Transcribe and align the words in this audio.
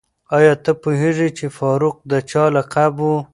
آیا 0.37 0.53
ته 0.63 0.71
پوهېږې 0.81 1.29
چې 1.37 1.45
فاروق 1.57 1.97
د 2.11 2.13
چا 2.29 2.43
لقب 2.55 2.93
و؟ 3.07 3.11